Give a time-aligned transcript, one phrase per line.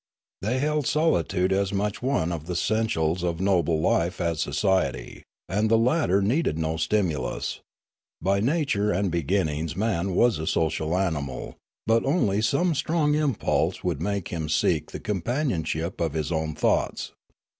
[0.41, 5.69] They held solitude as much one of the essentials of noble life as society; and
[5.69, 7.59] the latter needed no stimulus;
[8.19, 13.83] by nature and be ginnings man was a social animal, but only some strong impulse
[13.83, 17.11] would make him seek the companionship of his own thoughts.